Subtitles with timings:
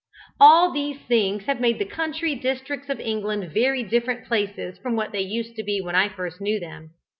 [0.39, 5.11] All these things have made the country districts of England very different places from what
[5.11, 6.89] they used to be when I first knew them.